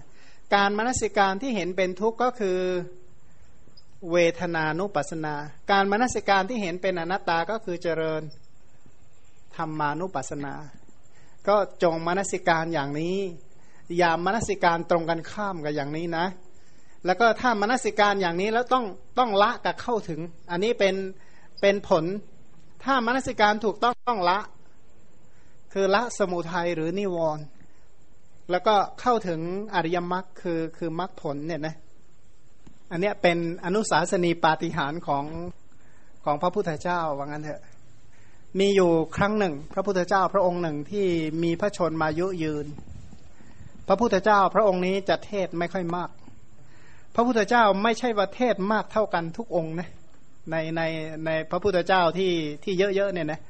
[0.54, 2.58] การมนสิการที่เห็นเป็นทุกข์ก็คือ
[4.12, 5.34] เวทนานุปัสนา
[5.70, 8.22] การมนสิการที่เห็นเป็นอนัตตาก็คือเจริญ
[9.56, 10.54] ธรรมานุปัสนา
[11.48, 13.16] ก็จงมนสิการอย่างนี้
[13.98, 16.26] อย่ามนสิการตรงกันข้ามกับอย่างนี้นะ
[17.06, 18.84] แล้วก็ถ้ามนสิการอย่างนี้แล้วต้อง
[19.18, 20.94] ต้องละกับเข้าถึง อันนี้เป็น
[21.60, 22.04] เป็นผล
[22.84, 24.38] ถ้ามนสิการถูกต้องต้องละ
[25.72, 27.44] คือละสมุทัยหรือนิวรณ์
[28.52, 29.40] แล้วก็เข้าถึง
[29.74, 31.74] อริยมรรคคือคือมรรคผลเนี่ยนะ
[32.90, 35.24] อันเนี้ยเป็นอนุสาสนีปาฏิหาริย์ของ
[36.24, 37.62] ของพระพุทธเจ้าว่างั้นเถอะ
[38.58, 41.06] มีอยู่ครั้งหนึ่ง พระพุทธเจ้าพระองค์หนึ่งที่
[41.42, 42.66] มีพระชนมายุยืน
[43.88, 46.10] พระพุทธเจ้าพระองค์นี้จะเทศไม่ค่อยมาก
[47.14, 49.88] พระพุทธเจ้าไม่ใช่ว่าเทศมากเท่ากันทุกองค์นะ
[50.50, 50.82] ในใน
[51.26, 52.32] ในพระพุทธเจ้าที่
[52.64, 53.40] ที่เยอะๆเนี่ยนะ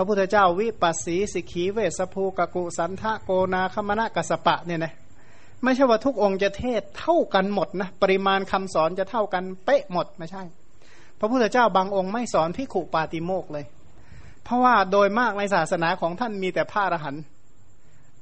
[0.00, 4.92] พระพุทธเจ้าวิปัสสีสิกีเวสภูกกุสันทะโกนาคมณะกัสปะเนี่ยนะ
[5.62, 10.42] ไม่ใช่ว่าทุกองค์จะเทศเท่ากันหมดนะปริมาณคำสอนจะเท่ากันเป๊ะหมดไม่ใช่
[11.20, 13.64] พระพุทธเจ้าบางองค์ไม่สอนพิขุปาติโมกเลย
[14.44, 17.22] เพราะว่าโดยมากในศาสนาของท่านมีแต่พระอรหันต์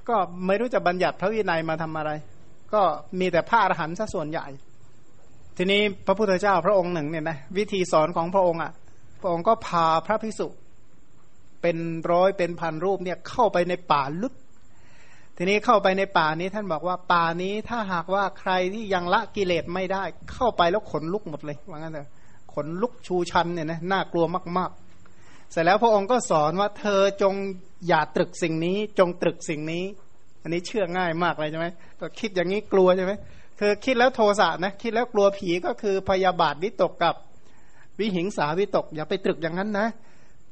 [0.08, 2.10] ก็ไม่รู้จะบัญญัติพระวินัยมาทำอะไร
[2.74, 2.82] ก็
[3.20, 4.46] มีแต่พระอรหันต์ซะส่วนใหญ่
[5.56, 8.72] ทีนี้พระพุทธเจ้าพระองค์หนึ่งเนี่ยนะวิธีสอนของพระองค์อะ
[9.20, 10.48] พระองค์ก็พาพระภิกษุ
[11.66, 14.35] เป็นร้อยเป็นพันรูปเนี่ยเข้าไปในป่าลึก
[15.37, 20.02] ทีนี้เข้าไปในป่านี้ท่านบอกว่าป่านี้ถ้าหากว่าใครที่ยังละกิเลสไม่ได้
[20.33, 22.09] เข้าไปแล้วขนลุกหมดเลยว่างั้นเถอะ
[22.55, 24.24] ขนลุกชูชันเนี่ยนะน่ากลัว
[24.59, 24.70] มาก
[25.11, 27.35] ๆ เสร็จแล้วพระองค์ก็สอนว่าเธอจง
[27.88, 29.85] อย่าตรึกสิ่งนี้ จงตรึกสิ่งนี้
[30.42, 31.66] อันนี้เชื่อง่ายมากเลยใช่ไหม
[32.00, 33.12] ก็คิดอย่างนี้กลัวใช่ไหม
[33.61, 37.14] คือคิดแล้วโทสะนะคิดแล้วกลัวผีก็คือพยาบาทวิตกกับ
[37.98, 39.88] วิหิงสาวิตก อย่าไปตรึกอย่างนั้นนะ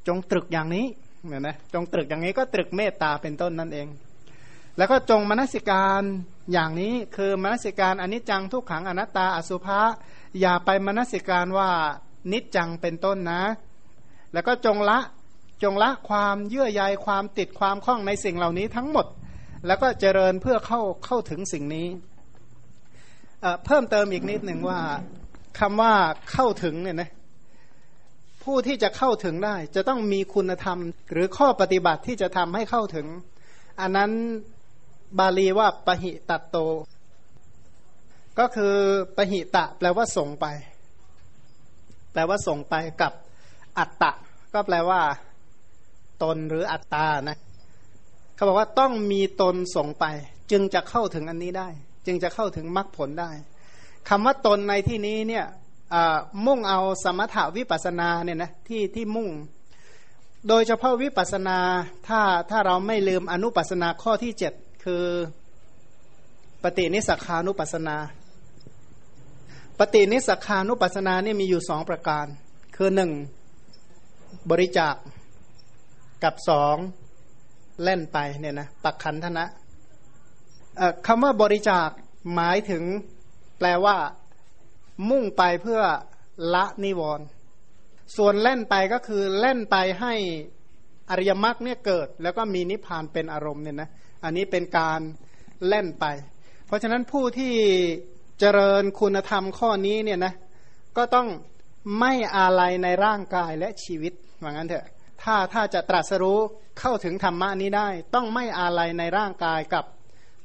[0.07, 0.85] จงตรึกอย่างนี้
[1.27, 3.87] เนี่ยนะจงตรึกอย่างนี้ก็ตรึกเมตตาเป็นต้นนั่นเอง
[4.77, 6.01] แล้วก็จงมนสิการ
[6.53, 9.81] อย่างนี้คือมนสิการอนิจจังทุกขังอนัตตาอสุภะ
[10.41, 11.69] อย่าไปมนสิการว่า
[12.31, 13.41] นิจจังเป็นต้นนะ
[14.33, 14.99] แล้วก็จงละ
[15.63, 19.05] จงละความเยื่อใยความติดความคล้องในสิ่งเหล่านี้ทั้งหมด
[19.67, 21.87] แล้วก็เจริญเพื่อเข้าเข้าถึงสิ่งนี้
[23.65, 24.79] เพิ่มเติมอีกนิดหนึ่งว่า
[25.59, 25.93] คำว่า
[26.31, 27.09] เข้าถึงเนี่ยนะ
[28.45, 30.79] ผู้ที่จะเข้าถึงได้ จะต้องมีคุณธรรม
[31.11, 33.07] หรือข้อปฏิบัติที่จะทำให้เข้าถึง
[33.81, 34.11] อันนั้น
[35.19, 36.57] บาลีว่าปหิตัตโต
[38.39, 38.75] ก็คือ
[39.17, 40.45] ปหิตะ แปลว่าส่งไป
[42.11, 43.13] แปลว่าส่งไปกับ
[43.77, 44.11] อัตตะ
[44.53, 45.01] ก็แปลว่า
[46.23, 47.37] ตนหรืออัตตานะ
[48.35, 50.05] เขาบอกว่าต้องมีตนส่งไป
[50.51, 51.69] จึงจะเข้าถึงอันนี้ได้
[52.05, 53.31] จึงจะเข้าถึงมรรคผลได้
[54.09, 55.45] คำว่าตนในที่นี้เนี่ย
[56.45, 59.29] มุ่งเอาสมถาวิปัสนาเนี่ยนะที่ที่มุ่ง
[60.47, 61.59] โดยเฉพาะวิปัสนา
[62.07, 64.53] ถ้าถ้าเราไม่ลืมอนุปัสนาข้อที่เจ็ด
[64.83, 65.05] คือ
[66.63, 67.97] ปฏินิสัขานุปัสนา
[69.79, 72.25] ปฏินิสัขานุปัสนาเนี่ยมีอยู่สองประการ
[72.75, 73.11] คือหนึ่ง
[74.51, 74.95] บริจาค
[76.23, 76.75] กับสอง
[77.83, 79.45] เล่นไปเนี่ยนะปักขันธนะ
[81.05, 81.89] คำว่าบริจาค
[82.35, 82.83] หมายถึง
[83.57, 83.95] แปลว่า
[85.09, 85.81] มุ่งไปเพื่อ
[86.53, 87.25] ละนิวรณ์
[88.17, 90.13] ส่วนเล่นไปก็คือเล่นไปให้
[91.09, 93.89] อริยมรรคเนี่ยเกิด แล้วก็มีนิพพานเป็นอารมณ์เนี่ยนะ
[94.23, 94.99] อันนี้เป็นการ
[95.67, 96.05] เล่นไป
[96.67, 97.53] เพราะฉะนั้นผู้ที่
[98.39, 100.33] เจริญคุณธรรมข้อนี้เนี่ยนะ
[100.97, 101.27] ก็ต้อง
[101.99, 104.85] ไม่อาลัยในร่างกายและชีวิตว่างั้นเถอะ
[105.23, 106.39] ถ้าถ้าจะตรัสรู้
[106.79, 109.85] เข้าถึงธรรมะนี้ได้ ต้องไม่อาลัยในร่างกายกับ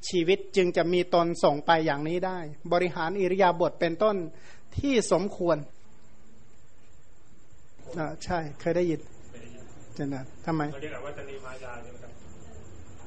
[0.09, 2.39] ชีวิตจึงจะมีตนส่งไปอย่างนี้ได้
[2.73, 4.17] บริหารอิริยาบถเป็นต้น
[4.79, 5.57] ที่สมควร
[7.99, 9.01] อ่าใช่ เคยได้ยิน
[9.95, 12.13] เจนะทำไมเรียกอวัตนีมายาใช่ไหมครับ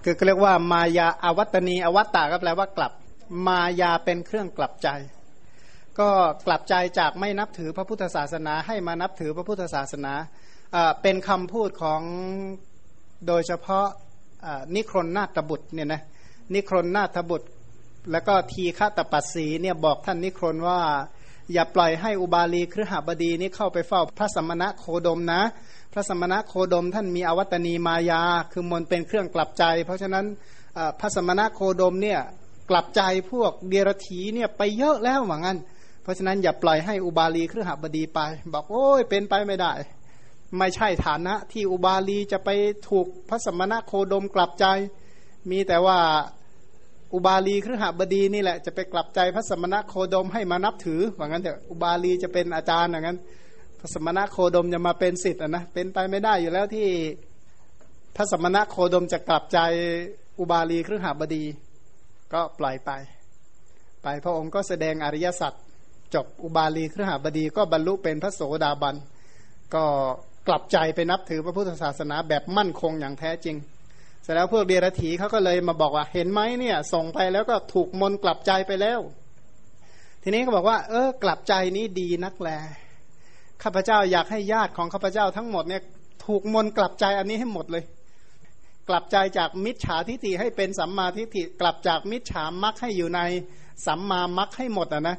[0.03, 2.93] คือเรียกว่ามายาอวัตนีอวัตตาก็แปลว่ากลับ
[3.47, 4.89] มายาเป็นเครื่องกลับใจ
[5.99, 6.10] ก็
[6.45, 10.13] กลับใจจากไม่นับถือพระพุทธศาสนาให้มานับถือพระพุทธศาสนา
[11.01, 12.01] เป็นคำพูดของ
[13.27, 13.86] โดยเฉพาะ
[14.75, 16.01] นิครนนาตบุตรเนี่ยนะ
[16.53, 17.47] นิครนนาถบุตร
[18.12, 20.79] แล้วก็ทีฆาตปัสสีเนี่ยบอกท่านนิครนว่า
[21.53, 25.41] อย่าปล่อยให้อุบาลีครหบดีนี้เข้าไปเฝ้าพระสมณะโคดมนะ
[25.93, 30.25] พระสมณะโคดมท่านมีอวัตนีมายา คือมนเป็นเครื่องกลับใจ เพราะฉะนั้น
[30.99, 32.19] พระสมณะโคดมเนี่ย
[32.69, 33.01] กลับใจ
[33.32, 35.58] พวกเดรถีเนี่ยไปเยอะแล้วเหมือนกัน
[36.03, 38.19] เพราะฉะนั้นอย่าปล่อยให้อุบาลีครหบดีไป
[38.53, 39.73] บอกโอ้ยเป็นไปไม่ได้
[40.58, 42.49] ไม่ใช่ฐานะที่อุบาลีจะไป
[42.89, 44.65] ถูกพระสมณะโคดมกลับใจ
[45.51, 45.99] มีแต่ว่า
[47.13, 53.17] อุบาลีครหบดีนี่แหละจะไปกลับใจพระสมณะโคดมให้มานับถือว่างั้นเถอะอุบาลีจะเป็นอาจารย์อย่างนั้น
[53.79, 56.88] พระสมณะโคดมจะมาเป็นสิทธิ์นะเป็นไปไม่ได้อยู่แล้วที่
[58.15, 59.60] พระสมณะโคดมจะกลับใจ
[60.39, 61.43] อุบาลีครหบดี
[62.34, 62.91] ก็ปล่อยไป
[64.03, 65.53] ไปพระองค์ก็แสดงอริยสัจ
[66.15, 68.95] จบอุบาลีครหบดีก็บรรลุเป็นพระโสดาบัน
[69.75, 69.84] ก็
[70.47, 73.56] กลับใจไปนับถือพระพุทธศาสนาแบบมั่นคงอย่างแท้จริง
[74.23, 78.99] เสร็จแล้วพวกเดียรถีเขาก็เลยมาบอกว่าเห็นไหมเนี่ย ส่งไปแล้วก็ถูกมนกลับใจไปแล้ว
[80.23, 82.49] ทีนี้เขาบอกว่า เออกลับใจนี้ดีนักแล
[83.63, 85.81] ข้าพเจ้าอยากให้ญาติของข้าพเจ้าทั้งหมดเนี่ย
[86.25, 87.83] ถูกมนกลับใจอันนี้ให้หมดเลย
[88.89, 93.21] กลับใจจากมิจฉาทิฏฐิให้เป็นสัมมาทิฏฐิกลับจากมิจฉามักให้อยู่ใน
[93.86, 95.17] สัมมามักให้หมดอะนะ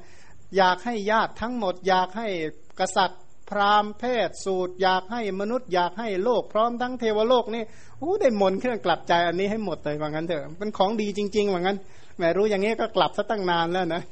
[0.56, 2.28] อยากให้ญาติทั้งหมด อยากให้
[2.80, 7.64] กษัตริย์ พราหมณ์เพศสูตรอยากให้มนุษย์อยากให้โลกพร้อมทั้งเทวโลกนี่
[7.98, 11.78] โอ้ได้มนเครื่องกลับใจอันนี้ให้หมดเลยว่างั้นเถอะเป็นของดีจริงๆว่างั้น
[12.16, 14.02] แหมรู้อย่างนี้ก็กลับซะตั้งนานแล้วนะ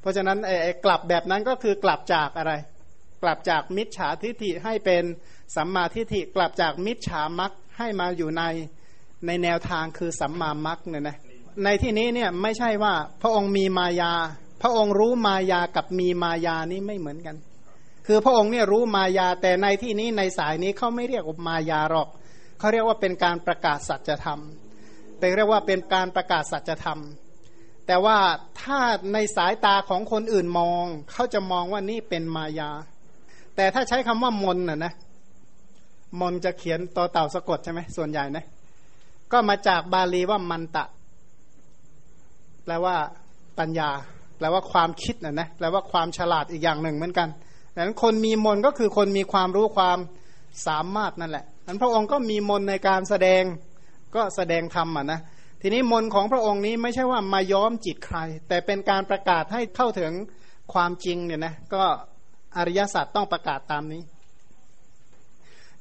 [0.00, 2.52] เพราะฉะนั้นไอ้กลับแบบนั้นก็คือกลับจากอะไร
[3.22, 5.04] กลับจากมิจฉาทิฏฐิให้เป็น
[5.56, 8.42] สัมมาทิฏฐิกลับจากมิจฉามักให้มาอยู่ใน
[9.26, 11.16] ในแนวทางคือสัมมามักเนี่ยนะ
[11.64, 14.12] ในที่นี้เนี่ยไม่ใช่ว่าพระองค์มีมายา
[14.62, 17.36] พระองค์รู้มายากับมีมายานี่ไม่เหมือนกัน
[18.06, 22.08] คือพระองค์เนี่ยรู้มายาแต่ในที่นี้ในสายนี้เขาไม่เรียกว่ามายาหรอก
[22.58, 24.40] เขาเรียกว่าเป็นการประกาศสัจธรรม
[25.18, 27.00] เป็นเรียกว่าเป็นการประกาศสัจธรรม
[27.86, 28.18] แต่ว่า
[28.62, 28.78] ถ้า
[29.12, 32.70] ในสายตาของคนอื่นมองเขาจะมองว่านี่เป็นมายา
[33.56, 34.92] แต่ถ้าใช้คำว่ามนน่ะนะ
[36.20, 38.44] มนจะเขียนต่อเต่าสะกดใช่ไหมส่วนใหญ่นะ
[39.32, 40.84] ก็มาจากบาลีว่ามันตะ
[42.64, 42.96] แปลว่า
[43.58, 43.90] ปัญญา
[44.36, 47.28] แปลว่าความคิดน่ะนะแปลว่าความฉลาดอีกอย่างหนึ่งเหมือนกัน
[47.76, 49.98] ดังนั้นคนมีมนก็คือคนมีความรู้ความ
[50.66, 53.42] สามารถนั่นแหละนั้นพระองค์ก็มีมนในการแสดง
[54.14, 55.20] ก็แสดงธรรมอะนะ
[55.62, 60.12] ทีนี้มนของพระองค์นี้ไม่ใช่ว่ามาย้อมจิตใคร แต่เป็นการประกาศให้เข้าถึง
[60.72, 61.82] ความจริงเนี่ยนะก็
[62.56, 64.02] อริยสัจต้องประกาศตามนี้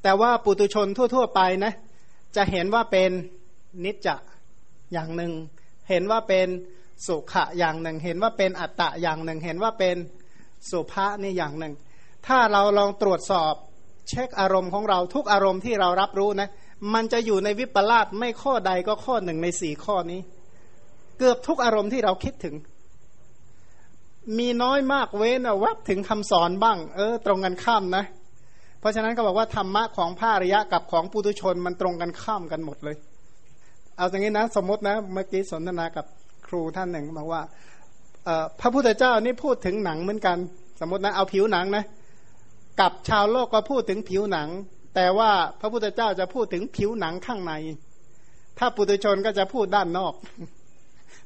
[0.03, 1.73] แต่ว่าปุตุชนทั่ว ๆ ไปนะ
[2.35, 3.11] จะเห็นว่าเป็น
[3.85, 4.15] นิจจะ
[4.93, 5.31] อย่างหนึ่ง
[5.89, 6.47] เห็นว่าเป็น
[7.07, 9.95] สุขะอย่างหนึ่ง เห็นว่าเป็นอัตตะอย่างหนึ่ง เห็นว่าเป็น
[10.69, 11.73] สุภานี่อย่างหนึ่ง
[12.27, 13.53] ถ้าเราลองตรวจสอบ
[14.09, 16.49] เช็คอารมณ์ของเราทุกอารมณ์ที่เรารับรู้นะ
[16.93, 20.19] มันจะอยู่ในวิปลาสไม่ข้อใดก็ข้อหนึ่งในสี่ข้อนี้
[21.17, 22.55] เกือบทุกอารมณ์ที่เราคิดถึง
[24.39, 28.03] มีน้อยมากเว้นวับถึงคำสอนบ้าง เออ ตรงกันข้ามนะ
[28.79, 32.95] เพราะฉะนั้นก็บอกว่าธรรมะของพระอริยะกับของปุถุชนมันตรงกันข้ามกันหมดเลย
[33.95, 36.05] เอาอย่างนี้นะ สมมตินะเมื่อกี้สนทนากับ
[36.47, 37.41] ครูท่านหนึ่งบอกว่า
[38.59, 40.37] พระพุทธเจ้านี่พูดถึงหนังเหมือนกัน
[40.79, 41.83] สมมตินะเอาผิวหนังนะ
[42.79, 44.49] กับชาวโลกก็พูดถึงผิวหนัง
[44.95, 47.53] แต่ว่าพระพุทธเจ้าจะพูดถึงผิวหนังข้างใน
[48.57, 50.13] ถ้าปุถุชนก็จะพูดด้านนอก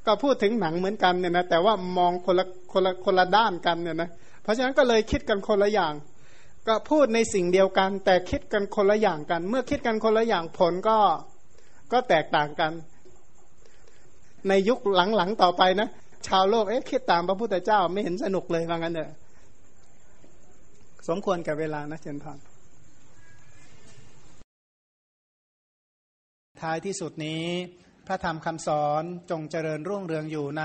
[0.06, 4.10] ก็พูดถึงหนังเหมือนกันเนี่ยนะแต่ว่ามองคนละคนละคนละด้านกันเนี่ยนะ
[4.44, 5.94] เพราะฉะนั้นก็เลยคิดกันคนละอย่าง
[6.68, 10.98] ก็พูดในสิ่งเดียวกัน แต่คิดกันคนละอย่างกัน เมื่อคิดกันคนละอย่างผลก็
[11.92, 12.72] ก็แตกต่างกัน
[14.48, 15.88] ในยุคหลังๆต่อไปนะ
[16.28, 19.12] ชาวโลกเอ๊ะคิดตามพระพุทธเจ้าไม่เห็นสนุกเลยว่างั้นเถอะ
[21.10, 22.39] สมควรกับเวลานะเจนพาน
[26.62, 27.45] ท้ายที่สุดนี้
[28.08, 30.63] พระธรรมคำสอนจงเจริญรุ่งเรืองอยู่ใน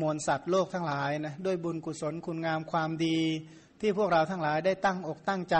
[0.00, 3.18] มวลสัตว์โลกทั้งหลายนะด้วยบุญกุศลคุณงามความดี
[3.80, 5.56] ที่พวกเราทั้งหลายได้ตั้งอกตั้งใจ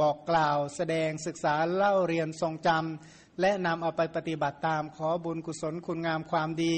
[0.00, 6.76] บอกกล่าว แสดงศึกษาเล่าเรียนทรงจำและนำเอาไปปฏิบัติตามขอบุญกุศลคุณงามความดี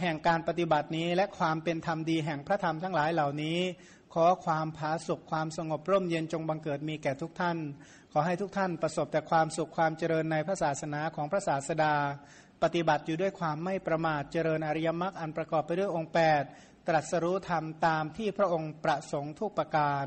[0.00, 3.58] แห่งการปฏิบัตินี้และความเป็นธรรมดีแห่งพระธรรมทั้งหลายเหล่านี้
[4.24, 7.58] อความผาสุขความสงบร่มเย็นจงบังเกิดมีแก่ทุกท่าน
[8.12, 11.94] ขอให้ทุกท่านประสบแต่ความสุขความเจริญในพระศาสนาของพระศาสดา
[12.62, 16.12] ปฏิบัติอยู่ด้วยความไม่ประมาทเจริญอริยมรรคอันประกอบไปด้วยองค์
[16.50, 20.04] 8 ตรัสรู้ธรรมตามที่พระองค์ประสงค์ทุกประการ